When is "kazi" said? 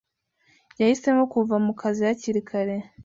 1.81-2.01